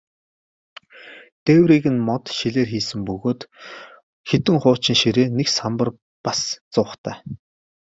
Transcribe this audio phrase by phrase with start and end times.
[1.45, 3.41] Дээврийг нь мод, шилээр хийсэн бөгөөд
[4.29, 5.89] хэдэн хуучин ширээ, нэг самбар,
[6.23, 6.39] бас
[6.73, 7.15] зуухтай.